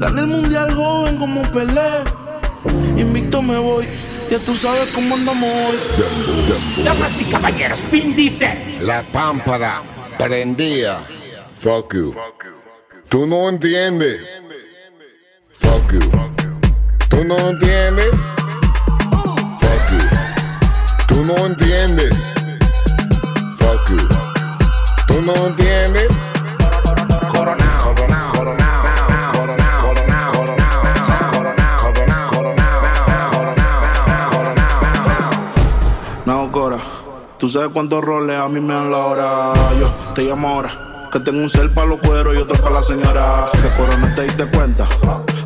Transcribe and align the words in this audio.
Gané 0.00 0.20
el 0.20 0.26
mundial 0.26 0.74
joven 0.74 1.16
como 1.16 1.42
Pelé. 1.52 2.04
Invicto 2.96 3.42
me 3.42 3.58
voy. 3.58 3.84
Ya 4.30 4.38
tú 4.40 4.56
sabes 4.56 4.88
cómo 4.92 5.14
andamos 5.14 5.48
hoy. 5.48 5.76
Damas 6.84 7.20
y 7.20 7.24
caballeros, 7.24 7.80
Pin 7.90 8.16
dice. 8.16 8.78
La 8.80 9.02
pámpara 9.04 9.82
prendía. 10.18 10.98
Fuck 11.54 11.94
you. 11.94 12.14
Tú 13.08 13.26
no 13.26 13.48
entiendes. 13.48 14.20
Fuck 15.50 15.92
you. 15.92 16.00
Tú 17.08 17.24
no 17.24 17.50
entiendes. 17.50 18.10
Fuck 19.60 19.90
you. 19.90 20.08
Tú 21.06 21.24
no 21.24 21.46
entiendes. 21.46 22.10
Fuck 23.58 23.90
you. 23.90 24.08
Tú 25.06 25.22
no 25.22 25.46
entiendes. 25.46 26.15
Tú 37.46 37.52
sabes 37.52 37.70
cuántos 37.72 38.04
roles 38.04 38.36
a 38.36 38.48
mí 38.48 38.58
me 38.58 38.74
dan 38.74 38.90
la 38.90 38.96
hora. 39.06 39.52
Yo 39.78 39.86
te 40.16 40.22
llamo 40.22 40.48
ahora. 40.48 41.08
Que 41.12 41.20
tengo 41.20 41.38
un 41.38 41.48
cel 41.48 41.70
para 41.70 41.86
los 41.86 42.00
cueros 42.00 42.34
y 42.34 42.38
otro 42.38 42.60
para 42.60 42.74
la 42.74 42.82
señora. 42.82 43.46
Que 43.52 43.68
corona 43.80 44.12
te 44.16 44.22
diste 44.22 44.46
cuenta. 44.46 44.84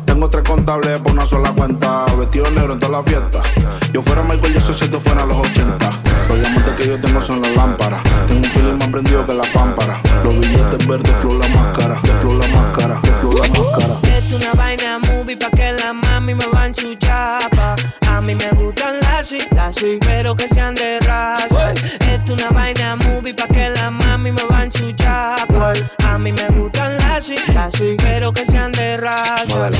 Tengo 0.03 0.27
tres 0.27 0.43
contables 0.43 0.99
por 0.99 1.11
una 1.11 1.27
sola 1.27 1.51
cuenta. 1.51 2.05
Vestido 2.17 2.49
negro 2.49 2.73
en 2.73 2.79
toda 2.79 2.93
la 2.93 3.03
fiesta. 3.03 3.43
Yo 3.93 4.01
fuera 4.01 4.23
Michael 4.23 4.51
Jackson 4.51 4.73
si 4.73 4.85
esto 4.85 4.99
fuera 4.99 5.27
los 5.27 5.37
80. 5.37 5.77
Los 6.27 6.41
diamantes 6.41 6.73
que 6.73 6.87
yo 6.87 6.99
tengo 6.99 7.21
son 7.21 7.39
las 7.39 7.55
lámparas. 7.55 8.01
Tengo 8.25 8.39
un 8.39 8.45
feeling 8.45 8.77
más 8.79 8.87
prendido 8.87 9.27
que 9.27 9.33
la 9.35 9.43
pámpara. 9.53 10.01
Los 10.23 10.39
billetes 10.39 10.87
verdes, 10.87 11.13
flow 11.21 11.37
la 11.37 11.49
máscara. 11.49 11.95
Flow 12.19 12.39
la 12.39 12.47
máscara, 12.47 13.01
flow 13.19 13.33
la 13.33 13.47
máscara. 13.47 14.17
Es 14.17 14.33
una 14.33 14.53
vaina 14.53 14.97
movie 14.97 15.37
pa' 15.37 15.51
que 15.51 15.71
la 15.73 15.93
mami 15.93 16.33
me 16.33 16.47
va 16.47 16.63
a 16.63 16.65
enchuchar. 16.65 17.41
A 18.11 18.19
mí 18.19 18.35
me 18.35 18.49
gustan 18.51 18.99
las 19.01 19.33
pero 20.05 20.35
que 20.35 20.47
sean 20.49 20.75
de 20.75 20.99
raza. 20.99 21.73
Es 21.73 22.29
una 22.29 22.49
vaina 22.49 22.97
movie 23.07 23.33
pa' 23.33 23.47
que 23.47 23.69
la 23.69 23.89
mami 23.89 24.31
me 24.33 24.43
va 24.43 24.59
a 24.59 24.63
enchuchar. 24.65 25.37
A 26.05 26.17
mí 26.17 26.31
me 26.33 26.47
gustan 26.49 26.97
las 26.97 27.31
pero 28.03 28.33
que 28.33 28.45
sean 28.45 28.73
de 28.73 28.97
raza. 28.97 29.71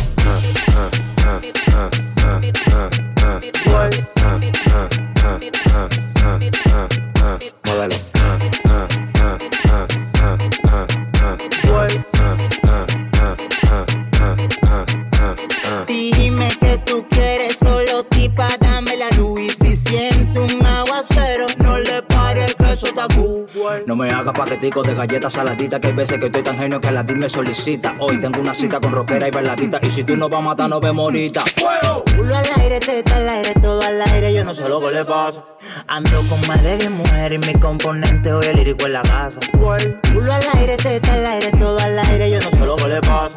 De 24.61 24.93
galletas 24.93 25.33
saladitas, 25.33 25.79
que 25.79 25.87
hay 25.87 25.93
veces 25.93 26.19
que 26.19 26.27
estoy 26.27 26.43
tan 26.43 26.55
genio 26.55 26.79
que 26.79 26.91
la 26.91 27.03
me 27.03 27.27
solicita. 27.27 27.95
Hoy 27.97 28.19
tengo 28.21 28.39
una 28.39 28.53
cita 28.53 28.79
con 28.79 28.91
rockera 28.91 29.27
y 29.27 29.31
bailadita, 29.31 29.79
y 29.81 29.89
si 29.89 30.03
tú 30.03 30.15
no 30.15 30.29
vas 30.29 30.39
a 30.39 30.43
matar, 30.43 30.69
no 30.69 30.79
vemos 30.79 31.05
ahorita. 31.05 31.43
¡Fuego! 31.57 32.03
Culo 32.15 32.35
al 32.35 32.45
aire, 32.61 32.79
teta 32.79 33.15
al 33.15 33.27
aire, 33.27 33.53
todo 33.59 33.81
al 33.81 33.99
aire, 34.13 34.31
yo 34.31 34.45
no 34.45 34.53
sé 34.53 34.69
lo 34.69 34.79
que 34.79 34.91
le 34.91 35.03
pasa. 35.03 35.43
Ando 35.87 36.21
con 36.29 36.39
más 36.47 36.61
de 36.61 36.77
10 36.77 36.91
mujeres 36.91 37.41
y 37.41 37.47
mi 37.47 37.59
componente 37.59 38.31
hoy 38.33 38.45
el 38.45 38.57
lírico 38.57 38.85
en 38.85 38.93
la 38.93 39.01
casa. 39.01 39.39
Culo 39.51 40.31
al 40.31 40.43
aire, 40.53 40.77
teta 40.77 41.13
al 41.13 41.25
aire, 41.25 41.51
todo 41.57 41.79
al 41.79 41.97
aire, 41.97 42.29
yo 42.29 42.39
no 42.39 42.49
sé 42.51 42.63
lo 42.63 42.75
que 42.75 42.87
le 42.87 43.01
pasa. 43.01 43.35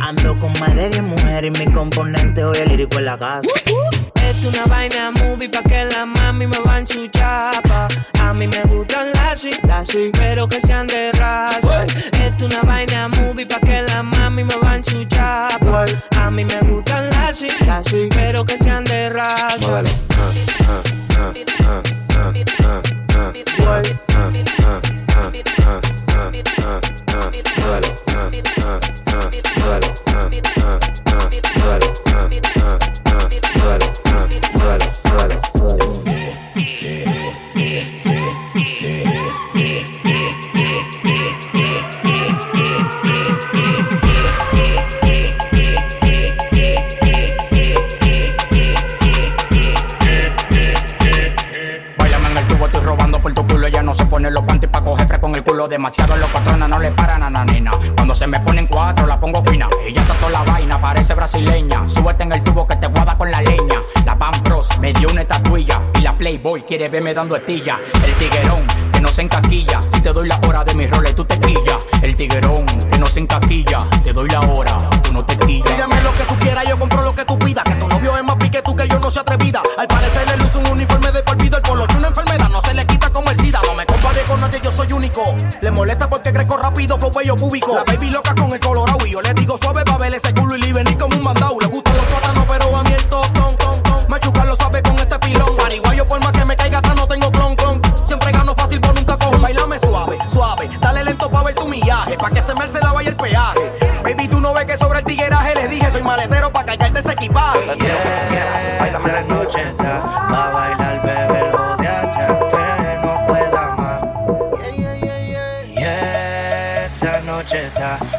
Ando 0.00 0.38
con 0.38 0.52
más 0.60 0.76
de 0.76 0.90
10 0.90 1.02
mujeres 1.04 1.52
y 1.54 1.64
mi 1.64 1.72
componente 1.72 2.44
hoy 2.44 2.58
el 2.58 2.68
lírico 2.68 2.98
en 2.98 3.04
la 3.06 3.16
casa. 3.16 3.48
Es 4.38 4.44
una 4.44 4.64
vaina 4.66 5.10
movie 5.22 5.48
pa' 5.48 5.62
que 5.62 5.86
la 5.86 6.04
mami 6.04 6.46
me 6.46 6.58
va 6.58 6.74
a 6.74 6.78
enchuchar. 6.80 7.54
A 8.20 8.34
mí 8.34 8.46
me 8.46 8.62
gustan 8.64 9.10
las 9.14 9.46
pero 10.12 10.46
que 10.46 10.60
sean 10.60 10.86
de 10.86 11.10
raza. 11.12 11.86
Es 12.22 12.42
una 12.42 12.60
vaina 12.62 13.08
movie 13.08 13.46
pa' 13.46 13.60
que 13.60 13.82
la 13.82 14.02
mami 14.02 14.44
me 14.44 14.54
va 14.62 14.72
a 14.72 14.76
enchuchar. 14.76 15.48
A 16.20 16.30
mí 16.30 16.44
me 16.44 16.60
gustan 16.68 17.08
las 17.10 17.42
pero 18.14 18.44
que 18.44 18.58
sean 18.58 18.84
de 18.84 19.08
raza. 19.08 19.82
Demasiado 55.68 56.16
los 56.16 56.30
patrones 56.30 56.68
no 56.68 56.78
le 56.78 56.90
paran 56.92 57.22
a 57.22 57.30
la 57.30 57.44
nena. 57.44 57.70
Cuando 57.94 58.14
se 58.14 58.26
me 58.26 58.40
ponen 58.40 58.66
cuatro, 58.66 59.06
la 59.06 59.18
pongo 59.18 59.42
fina. 59.42 59.68
Ella 59.84 60.00
está 60.00 60.14
toda 60.14 60.30
la 60.30 60.42
vaina, 60.42 60.80
parece 60.80 61.14
brasileña. 61.14 61.86
Súbete 61.88 62.22
en 62.22 62.32
el 62.32 62.42
tubo 62.42 62.66
que 62.66 62.76
te 62.76 62.86
guada 62.86 63.16
con 63.16 63.30
la 63.30 63.40
leña. 63.42 63.82
La 64.04 64.14
Van 64.14 64.32
Bros 64.42 64.78
me 64.78 64.92
dio 64.92 65.08
una 65.08 65.22
estatuilla. 65.22 65.80
Y 65.94 66.00
la 66.00 66.16
Playboy 66.16 66.62
quiere 66.62 66.88
verme 66.88 67.14
dando 67.14 67.36
estilla. 67.36 67.78
El 68.04 68.12
tiguerón 68.14 68.66
que 68.92 69.00
no 69.00 69.08
se 69.08 69.22
encaquilla. 69.22 69.80
Si 69.82 70.00
te 70.00 70.12
doy 70.12 70.28
la 70.28 70.40
hora 70.46 70.64
de 70.64 70.74
mis 70.74 70.90
roles, 70.90 71.14
tú 71.14 71.24
te 71.24 71.38
quillas. 71.40 71.78
El 72.02 72.16
tiguerón 72.16 72.64
que 72.64 72.98
no 72.98 73.06
se 73.06 73.20
encaquilla. 73.20 73.80
Te 74.02 74.12
doy 74.12 74.28
la 74.28 74.40
hora, 74.40 74.78
tú 75.02 75.12
no 75.12 75.24
te 75.24 75.36
quillas. 75.38 75.72
Pídeme 75.72 76.00
lo 76.02 76.16
que 76.16 76.24
tú 76.24 76.34
quieras, 76.38 76.64
yo 76.68 76.78
compro 76.78 77.02
lo 77.02 77.14
que 77.14 77.24
tú 77.24 77.38
pidas. 77.38 77.64
Que 77.64 77.74
tu 77.74 77.88
novio 77.88 78.16
es 78.16 78.24
más 78.24 78.36
pique 78.36 78.62
tú 78.62 78.74
que 78.74 78.88
yo 78.88 78.98
no 78.98 79.10
se 79.10 79.20
atrevida. 79.20 79.62
Al 79.76 79.86
parecer 79.86 80.26
le 80.28 80.36
luce 80.38 80.58
un 80.58 80.66
uniforme 80.68 81.12
de 81.12 81.22
por 81.22 81.36
rápido, 86.76 86.98
flow 86.98 87.10
bello 87.10 87.36
cúbico. 87.36 87.74
La 87.74 87.84
baby 87.84 88.10
loca 88.10 88.34
con 88.34 88.52
el 88.52 88.60
colorado 88.60 88.85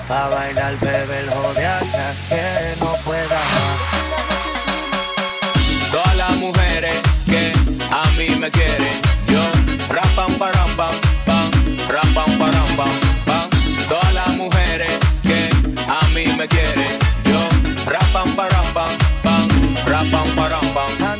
pa' 0.07 0.29
bailar, 0.29 0.75
bebé, 0.79 1.23
lo 1.23 1.53
de 1.53 1.67
que 2.29 2.75
no 2.79 2.91
pueda 3.03 3.39
más. 3.53 3.77
Todas 5.91 6.15
las 6.15 6.35
mujeres 6.37 6.95
que 7.25 7.51
a 7.91 8.03
mí 8.17 8.35
me 8.39 8.49
quieren, 8.49 9.01
yo 9.27 9.41
rapam 9.89 10.33
param 10.39 10.69
pam 10.77 10.95
pam, 11.25 11.51
rapam 11.89 12.37
param 12.39 12.67
pam 12.77 12.93
pam. 13.25 13.49
Todas 13.89 14.13
las 14.13 14.29
mujeres 14.35 14.93
que 15.23 15.49
a 15.87 16.01
mí 16.13 16.25
me 16.37 16.47
quieren, 16.47 16.93
yo 17.25 17.39
rapam 17.85 18.29
param 18.35 18.65
pam 18.73 18.91
pam, 19.23 19.47
rapam 19.85 20.27
param 20.35 20.67
pam. 20.73 21.16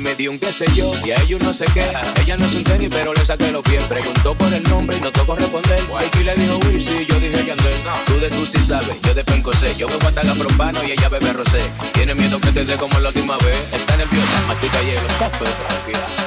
Me 0.00 0.14
dio 0.14 0.30
un 0.30 0.38
qué 0.38 0.52
sé 0.52 0.64
yo. 0.74 0.92
Y 1.04 1.10
a 1.10 1.22
ellos 1.22 1.40
no 1.40 1.52
sé 1.52 1.64
qué. 1.72 1.90
Ella 2.22 2.36
no 2.36 2.46
es 2.46 2.54
un 2.54 2.64
tenis, 2.64 2.88
pero 2.90 3.12
le 3.14 3.24
saqué 3.24 3.50
los 3.52 3.62
pies. 3.62 3.82
Preguntó 3.84 4.34
por 4.34 4.52
el 4.52 4.62
nombre 4.64 4.96
y 4.96 5.00
no 5.00 5.12
tocó 5.12 5.34
responder. 5.34 5.80
Aquí 5.98 6.24
le 6.24 6.34
dijo 6.34 6.58
Will, 6.66 6.82
sí, 6.82 7.06
yo 7.08 7.14
dije 7.20 7.44
que 7.44 7.52
andé. 7.52 7.74
Tú 8.06 8.20
de 8.20 8.30
tú 8.30 8.46
sí 8.46 8.58
sabes, 8.58 9.00
yo 9.02 9.14
de 9.14 9.24
sé. 9.54 9.74
Yo 9.76 9.86
bebo 9.88 10.08
hasta 10.08 10.34
propano 10.34 10.82
y 10.84 10.92
ella 10.92 11.08
bebe 11.08 11.32
rosé. 11.32 11.60
Tiene 11.92 12.14
miedo 12.14 12.40
que 12.40 12.52
te 12.52 12.64
dé 12.64 12.76
como 12.76 12.98
la 12.98 13.08
última 13.08 13.36
vez. 13.38 13.56
Está 13.72 13.96
nerviosa, 13.96 14.42
mastica 14.46 14.80
hielo, 14.82 15.06
café, 15.18 15.44
tranquila. 15.44 16.19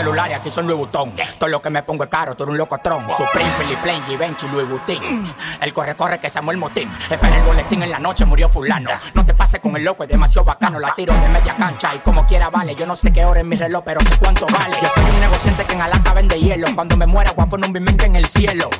Los 0.00 0.14
celulares 0.14 0.38
aquí 0.38 0.50
son 0.50 0.66
Louis 0.66 0.78
Vuitton. 0.78 1.12
Todo 1.38 1.48
lo 1.48 1.60
que 1.60 1.70
me 1.70 1.82
pongo 1.82 2.04
es 2.04 2.10
caro, 2.10 2.34
tú 2.34 2.44
eres 2.44 2.52
un 2.52 2.58
locotrón. 2.58 3.04
Supreme, 3.10 3.50
Philip 3.58 3.78
Plain, 3.80 4.02
Givenchy, 4.04 4.48
Louis 4.48 4.68
Vuitton. 4.68 5.34
El 5.60 5.72
corre, 5.72 5.94
corre 5.94 6.18
que 6.18 6.30
Samuel 6.30 6.56
Motín. 6.56 6.90
Espera 7.10 7.36
el 7.36 7.42
boletín 7.42 7.82
en 7.82 7.90
la 7.90 7.98
noche, 7.98 8.24
murió 8.24 8.48
fulano. 8.48 8.90
No 9.14 9.24
te 9.24 9.34
pases 9.34 9.60
con 9.60 9.76
el 9.76 9.84
loco, 9.84 10.04
es 10.04 10.08
demasiado 10.08 10.46
bacano. 10.46 10.80
La 10.80 10.94
tiro 10.94 11.12
de 11.14 11.28
media 11.28 11.54
cancha 11.56 11.94
y 11.94 11.98
como 11.98 12.26
quiera 12.26 12.50
vale. 12.50 12.74
Yo 12.74 12.86
no 12.86 12.96
sé 12.96 13.12
qué 13.12 13.24
hora 13.24 13.40
es 13.40 13.46
mi 13.46 13.56
reloj, 13.56 13.82
pero 13.84 14.00
sé 14.00 14.16
cuánto 14.18 14.46
vale. 14.46 14.76
Yo 14.80 14.88
soy 14.94 15.04
un 15.04 15.20
negociante 15.20 15.64
que 15.64 15.74
en 15.74 15.82
Alaska 15.82 16.14
vende 16.14 16.40
hielo. 16.40 16.68
Cuando 16.74 16.96
me 16.96 17.06
muera, 17.06 17.32
guapo 17.32 17.56
en 17.56 17.64
un 17.66 17.72
bimente 17.72 18.06
en 18.06 18.16
el 18.16 18.26
cielo. 18.26 18.70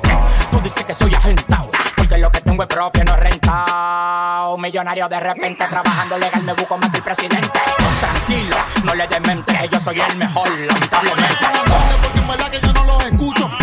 Tú 0.50 0.60
dices 0.60 0.84
que 0.84 0.94
soy 0.94 1.14
agentado. 1.14 1.70
Porque 1.96 2.16
lo 2.16 2.30
que 2.32 2.40
tengo 2.40 2.62
es 2.62 2.68
propio, 2.68 3.04
no 3.04 3.12
es 3.14 3.20
rentado. 3.20 4.56
Millonario 4.56 5.08
de 5.08 5.20
repente, 5.20 5.66
trabajando 5.68 6.16
legal, 6.18 6.42
me 6.42 6.54
busco 6.54 6.78
más 6.78 6.90
que 6.90 6.96
el 6.96 7.02
presidente. 7.02 7.60
Tranquilo, 8.00 8.56
no 8.84 8.94
le 8.94 9.06
demente, 9.06 9.68
yo 9.70 9.78
soy 9.78 10.00
el 10.00 10.16
mejor, 10.16 10.48
lamentablemente. 10.48 11.09
Porque 12.02 12.18
en 12.18 12.28
verdad 12.28 12.50
que 12.50 12.60
yo 12.60 12.72
no 12.72 12.84
los 12.84 13.04
escucho. 13.04 13.59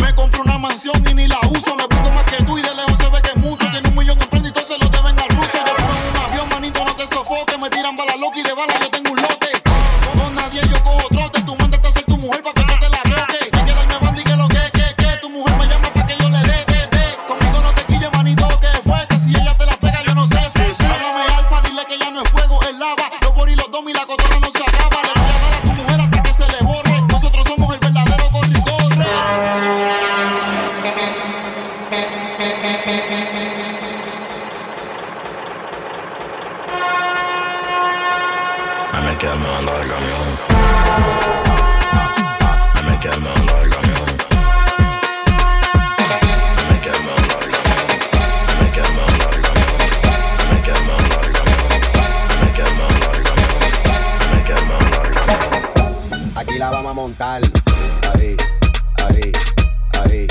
Montar. 57.07 57.41
Ahí, 58.13 58.35
ahí, 59.07 59.31
ahí, 60.03 60.27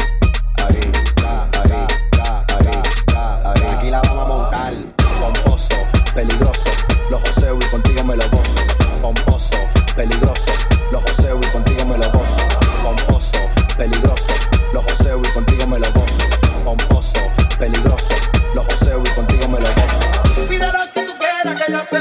ahí, 0.58 0.86
ya, 1.16 1.48
ahí, 1.62 1.86
ya, 2.12 2.44
ahí, 2.48 2.82
ya, 3.08 3.50
ahí. 3.50 3.74
Aquí 3.74 3.90
la 3.90 4.02
vamos 4.02 4.24
a 4.24 4.28
montar. 4.28 4.74
Pomposo, 5.18 5.76
peligroso. 6.14 6.70
Los 7.08 7.22
joseo 7.22 7.56
y 7.58 7.64
contigo 7.70 8.04
me 8.04 8.16
lo 8.16 8.28
gozo. 8.28 8.60
Pomposo, 9.00 9.56
peligroso. 9.96 10.52
Los 10.92 11.02
joseo 11.04 11.40
y 11.42 11.46
contigo 11.46 11.86
me 11.86 11.96
lo 11.96 12.10
gozo. 12.10 12.42
Pomposo, 12.82 13.38
peligroso. 13.78 14.34
Los 14.74 14.84
joseo 14.84 15.20
y 15.24 15.28
contigo 15.32 15.66
me 15.66 15.78
lo 15.78 15.90
gozo. 15.92 16.24
Pomposo, 16.62 17.20
peligroso. 17.58 18.14
Los 18.54 18.66
joseo 18.66 19.02
y 19.02 19.10
contigo 19.14 19.48
me 19.48 19.60
lo 19.60 19.68
gozo. 19.68 20.04
Pide 20.46 20.66
lo 20.66 20.92
que 20.92 21.06
tú 21.06 21.12
quieras, 21.18 21.62
que 21.62 21.72
yo 21.72 21.82
te 21.90 21.95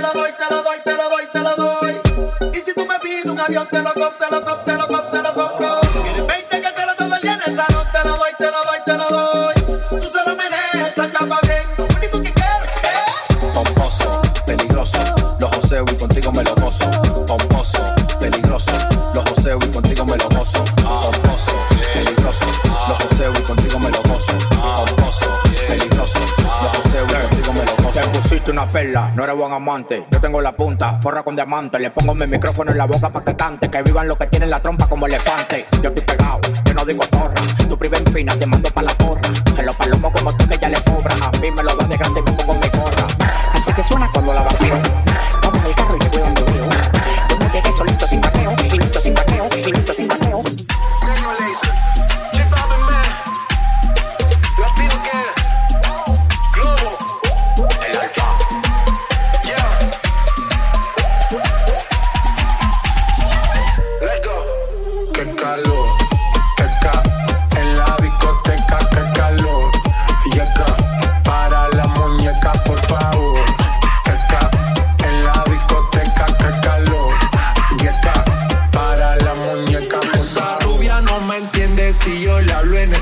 lo 3.95 4.09
compro, 4.09 4.17
te 4.17 4.31
lo 4.31 4.45
compro, 4.45 4.74
Una 28.47 28.67
perla, 28.67 29.11
no 29.15 29.23
eres 29.23 29.35
buen 29.35 29.51
amante. 29.51 30.05
Yo 30.11 30.19
tengo 30.21 30.39
la 30.39 30.51
punta, 30.51 30.99
forra 31.01 31.23
con 31.23 31.35
diamante. 31.35 31.79
Le 31.79 31.89
pongo 31.89 32.13
mi 32.13 32.27
micrófono 32.27 32.71
en 32.71 32.77
la 32.77 32.85
boca 32.85 33.09
pa' 33.09 33.23
que 33.23 33.35
cante. 33.35 33.69
Que 33.69 33.81
vivan 33.81 34.07
los 34.07 34.17
que 34.17 34.27
tienen 34.27 34.51
la 34.51 34.59
trompa 34.59 34.87
como 34.87 35.07
elefante. 35.07 35.65
Yo 35.81 35.89
estoy 35.89 36.03
pegado, 36.05 36.39
yo 36.63 36.73
no 36.73 36.85
digo 36.85 37.03
torra. 37.07 37.33
Tu 37.67 37.77
priva 37.77 37.97
en 37.97 38.05
fina, 38.13 38.33
te 38.37 38.45
mando 38.45 38.69
pa' 38.69 38.83
la 38.83 38.93
porra. 38.93 39.29
En 39.57 39.65
los 39.65 39.75
palomos 39.75 40.11
como 40.13 40.31
tú 40.37 40.47
que 40.47 40.57
ya 40.57 40.69
le 40.69 40.81
cobran. 40.83 41.21
A 41.23 41.31
mí 41.39 41.51
me 41.51 41.63
lo 41.63 41.75
dan 41.75 41.89
de 41.89 41.97
grande 41.97 42.19
y 42.19 42.23
me 42.23 42.31
pongo 42.33 42.53
mi 42.53 42.69
gorra. 42.69 43.07
Así 43.53 43.73
que 43.73 43.83
suena 43.83 44.07
cuando 44.13 44.33
la 44.33 44.43
vacío. 44.43 45.04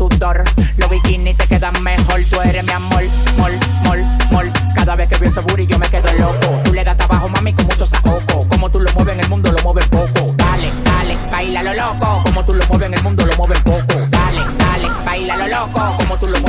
Los 0.00 0.88
bikinis 0.88 1.36
te 1.36 1.46
quedan 1.46 1.82
mejor. 1.82 2.24
Tú 2.30 2.40
eres 2.40 2.64
mi 2.64 2.72
amor, 2.72 3.02
mol, 3.36 3.52
mol, 3.84 4.02
mol. 4.30 4.50
Cada 4.74 4.96
vez 4.96 5.08
que 5.08 5.18
veo 5.18 5.28
ese 5.28 5.40
booty 5.40 5.66
yo 5.66 5.78
me 5.78 5.86
quedo 5.90 6.10
loco. 6.14 6.62
Tú 6.64 6.72
le 6.72 6.82
das 6.82 6.96
trabajo, 6.96 7.28
mami, 7.28 7.52
con 7.52 7.66
mucho 7.66 7.84
saoco. 7.84 8.48
Como 8.48 8.70
tú 8.70 8.80
lo 8.80 8.90
mueves 8.94 9.14
en 9.14 9.20
el 9.20 9.28
mundo, 9.28 9.52
lo 9.52 9.62
mueves 9.62 9.86
poco. 9.88 10.34
Dale, 10.36 10.72
dale, 10.84 11.18
baila 11.30 11.62
lo 11.62 11.74
loco. 11.74 12.22
Como 12.22 12.42
tú 12.46 12.54
lo 12.54 12.66
mueves 12.66 12.86
en 12.86 12.94
el 12.94 13.02
mundo, 13.02 13.26
lo 13.26 13.36
mueves 13.36 13.60
poco. 13.60 13.94
Dale, 14.08 14.42
dale, 14.56 14.88
baila 15.04 15.36
lo 15.36 15.48
loco. 15.48 15.94
Como 15.98 16.16
tú 16.16 16.26
lo 16.28 16.39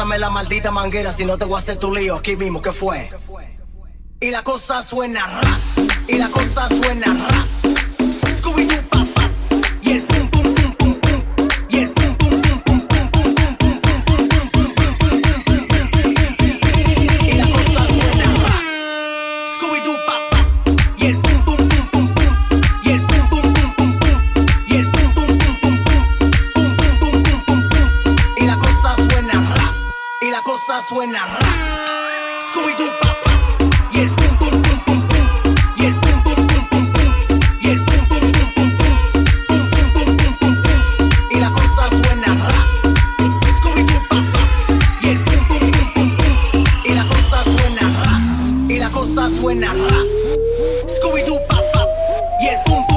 Pásame 0.00 0.18
la 0.18 0.30
maldita 0.30 0.70
manguera 0.70 1.12
si 1.12 1.26
no 1.26 1.36
te 1.36 1.44
voy 1.44 1.56
a 1.56 1.58
hacer 1.58 1.76
tu 1.76 1.94
lío 1.94 2.16
aquí 2.16 2.34
mismo, 2.34 2.62
¿qué 2.62 2.72
fue? 2.72 3.10
Y 4.18 4.30
la 4.30 4.42
cosa 4.42 4.82
suena 4.82 5.26
rap, 5.26 5.60
y 6.08 6.16
la 6.16 6.30
cosa 6.30 6.68
suena 6.68 7.06
rap. 7.28 7.49
Scooby-Doo, 49.90 51.38
pop, 51.48 51.64
pop, 51.72 51.88
yeah, 52.42 52.62
boom. 52.66 52.89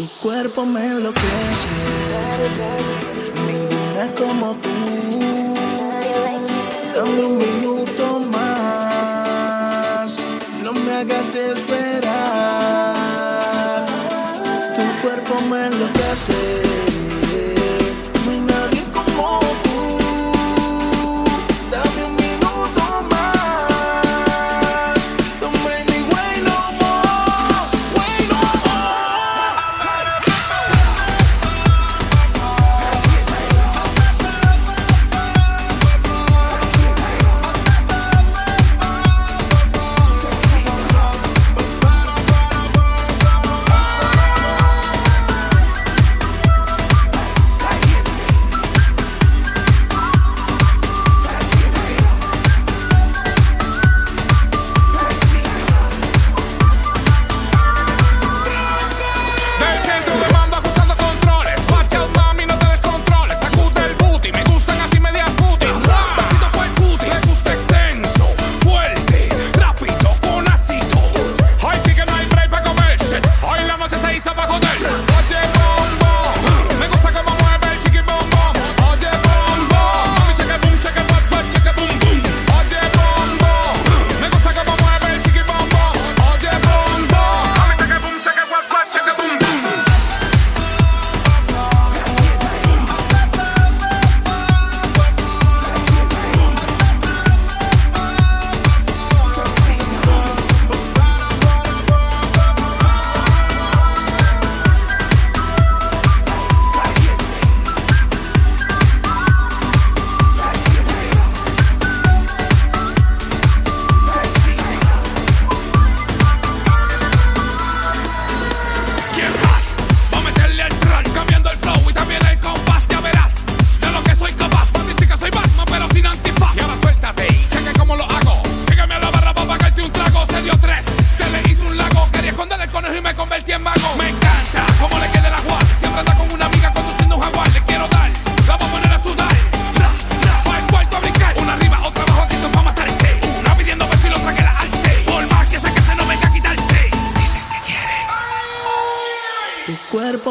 Tu 0.00 0.08
cuerpo 0.22 0.64
me 0.64 0.80
enloquece. 0.82 1.26
Ninguna 3.46 4.04
como 4.14 4.54
tú. 4.54 4.70
Dame 6.94 7.20
un 7.26 7.36
minuto 7.36 8.04
más. 8.32 10.16
No 10.64 10.72
me 10.72 10.90
hagas 10.94 11.34
esperar. 11.34 12.14
Tu 14.74 14.84
cuerpo 15.02 15.34
me 15.50 15.66
enloquece. 15.66 16.39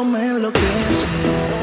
me 0.04 0.18
enloquece. 0.18 1.59